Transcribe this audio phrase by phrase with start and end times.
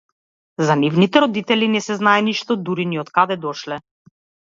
[0.67, 3.79] За нивните родители не се знае ништо, дури ни од каде дошле.